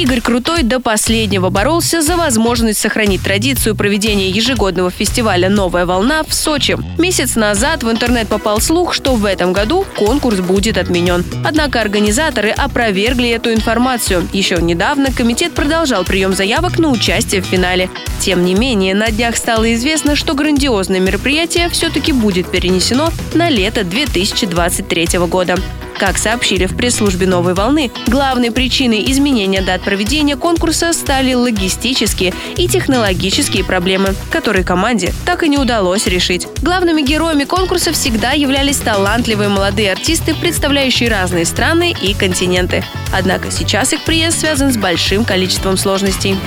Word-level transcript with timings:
Игорь 0.00 0.22
Крутой 0.22 0.62
до 0.62 0.80
последнего 0.80 1.50
боролся 1.50 2.00
за 2.00 2.16
возможность 2.16 2.78
сохранить 2.78 3.22
традицию 3.22 3.76
проведения 3.76 4.30
ежегодного 4.30 4.90
фестиваля 4.90 5.50
«Новая 5.50 5.84
волна» 5.84 6.22
в 6.26 6.32
Сочи. 6.32 6.78
Месяц 6.96 7.36
назад 7.36 7.82
в 7.82 7.90
интернет 7.90 8.26
попал 8.26 8.62
слух, 8.62 8.94
что 8.94 9.14
в 9.14 9.26
этом 9.26 9.52
году 9.52 9.84
конкурс 9.98 10.38
будет 10.40 10.78
отменен. 10.78 11.22
Однако 11.44 11.82
организаторы 11.82 12.48
опровергли 12.48 13.28
эту 13.28 13.52
информацию. 13.52 14.26
Еще 14.32 14.56
недавно 14.56 15.12
комитет 15.12 15.52
продолжал 15.52 16.02
прием 16.04 16.32
заявок 16.32 16.78
на 16.78 16.88
участие 16.88 17.42
в 17.42 17.44
финале. 17.44 17.90
Тем 18.20 18.46
не 18.46 18.54
менее, 18.54 18.94
на 18.94 19.10
днях 19.10 19.36
стало 19.36 19.74
известно, 19.74 20.16
что 20.16 20.32
грандиозное 20.32 21.00
мероприятие 21.00 21.68
все-таки 21.68 22.12
будет 22.12 22.50
перенесено 22.50 23.12
на 23.34 23.50
лето 23.50 23.84
2023 23.84 25.18
года. 25.28 25.58
Как 26.00 26.16
сообщили 26.16 26.64
в 26.64 26.74
пресс-службе 26.78 27.26
«Новой 27.26 27.52
волны», 27.52 27.90
главной 28.06 28.50
причиной 28.50 29.04
изменения 29.12 29.60
дат 29.60 29.82
проведения 29.82 30.34
конкурса 30.34 30.94
стали 30.94 31.34
логистические 31.34 32.32
и 32.56 32.68
технологические 32.68 33.64
проблемы, 33.64 34.14
которые 34.30 34.64
команде 34.64 35.12
так 35.26 35.42
и 35.42 35.48
не 35.50 35.58
удалось 35.58 36.06
решить. 36.06 36.48
Главными 36.62 37.02
героями 37.02 37.44
конкурса 37.44 37.92
всегда 37.92 38.32
являлись 38.32 38.78
талантливые 38.78 39.50
молодые 39.50 39.92
артисты, 39.92 40.34
представляющие 40.34 41.10
разные 41.10 41.44
страны 41.44 41.94
и 42.00 42.14
континенты. 42.14 42.82
Однако 43.12 43.50
сейчас 43.50 43.92
их 43.92 44.00
приезд 44.00 44.40
связан 44.40 44.72
с 44.72 44.78
большим 44.78 45.26
количеством 45.26 45.76
сложностей. 45.76 46.38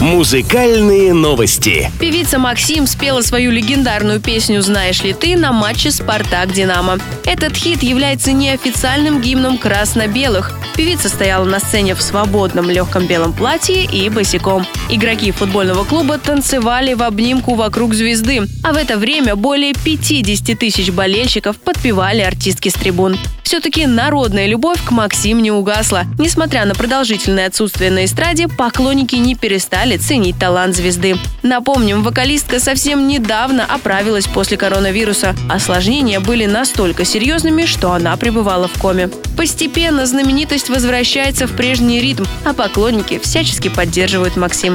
Музыкальные 0.00 1.12
новости. 1.12 1.90
Певица 1.98 2.38
Максим 2.38 2.86
спела 2.86 3.20
свою 3.20 3.50
легендарную 3.50 4.20
песню 4.20 4.62
«Знаешь 4.62 5.02
ли 5.02 5.12
ты» 5.12 5.36
на 5.36 5.50
матче 5.50 5.90
«Спартак-Динамо». 5.90 7.00
Этот 7.24 7.56
хит 7.56 7.82
является 7.82 8.30
неофициальным 8.30 9.20
гимном 9.20 9.58
красно-белых. 9.58 10.52
Певица 10.76 11.08
стояла 11.08 11.44
на 11.46 11.58
сцене 11.58 11.96
в 11.96 12.02
свободном 12.02 12.70
легком 12.70 13.08
белом 13.08 13.32
платье 13.32 13.84
и 13.84 14.08
босиком. 14.08 14.64
Игроки 14.88 15.32
футбольного 15.32 15.82
клуба 15.82 16.18
танцевали 16.18 16.94
в 16.94 17.02
обнимку 17.02 17.56
вокруг 17.56 17.92
звезды, 17.92 18.42
а 18.62 18.72
в 18.72 18.76
это 18.76 18.98
время 18.98 19.34
более 19.34 19.74
50 19.74 20.56
тысяч 20.56 20.90
болельщиков 20.90 21.56
подпевали 21.56 22.20
артистки 22.20 22.68
с 22.68 22.74
трибун. 22.74 23.18
Все-таки 23.48 23.86
народная 23.86 24.46
любовь 24.46 24.78
к 24.84 24.90
Максим 24.90 25.40
не 25.40 25.50
угасла. 25.50 26.04
Несмотря 26.18 26.66
на 26.66 26.74
продолжительное 26.74 27.46
отсутствие 27.46 27.90
на 27.90 28.04
эстраде, 28.04 28.46
поклонники 28.46 29.16
не 29.16 29.34
перестали 29.34 29.96
ценить 29.96 30.38
талант 30.38 30.76
звезды. 30.76 31.16
Напомним, 31.42 32.02
вокалистка 32.02 32.60
совсем 32.60 33.08
недавно 33.08 33.64
оправилась 33.64 34.26
после 34.26 34.58
коронавируса. 34.58 35.34
Осложнения 35.48 36.20
были 36.20 36.44
настолько 36.44 37.06
серьезными, 37.06 37.64
что 37.64 37.92
она 37.92 38.14
пребывала 38.18 38.68
в 38.68 38.78
коме. 38.78 39.08
Постепенно 39.34 40.04
знаменитость 40.04 40.68
возвращается 40.68 41.46
в 41.46 41.52
прежний 41.52 42.02
ритм, 42.02 42.24
а 42.44 42.52
поклонники 42.52 43.18
всячески 43.18 43.68
поддерживают 43.68 44.36
Максим. 44.36 44.74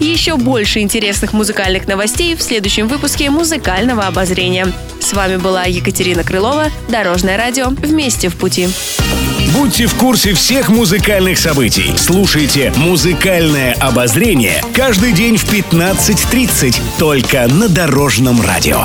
Еще 0.00 0.36
больше 0.36 0.80
интересных 0.80 1.32
музыкальных 1.32 1.86
новостей 1.86 2.34
в 2.36 2.42
следующем 2.42 2.88
выпуске 2.88 3.30
музыкального 3.30 4.06
обозрения. 4.06 4.72
С 5.00 5.12
вами 5.12 5.36
была 5.36 5.64
Екатерина 5.64 6.22
Крылова, 6.22 6.66
Дорожное 6.88 7.36
радио 7.36 7.68
«Вместе 7.68 8.28
в 8.28 8.36
пути». 8.36 8.68
Будьте 9.54 9.86
в 9.86 9.94
курсе 9.94 10.34
всех 10.34 10.68
музыкальных 10.68 11.38
событий. 11.38 11.94
Слушайте 11.96 12.72
«Музыкальное 12.76 13.72
обозрение» 13.74 14.62
каждый 14.74 15.12
день 15.12 15.36
в 15.36 15.52
15.30 15.52 16.80
только 16.98 17.48
на 17.48 17.68
Дорожном 17.68 18.40
радио. 18.40 18.84